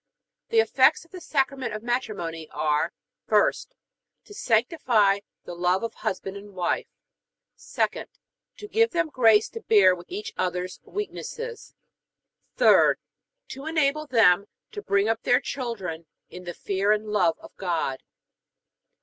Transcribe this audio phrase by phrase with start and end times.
[0.49, 2.91] The effects of the Sacrament of Matrimony are:
[3.29, 3.67] 1st,
[4.25, 6.87] To sanctify the love of husband and wife;
[7.59, 8.07] 2d,
[8.57, 11.75] To give them grace to bear with each other's weaknesses;
[12.57, 12.95] 3d,
[13.49, 18.01] To enable them to bring up their children in the fear and love of God.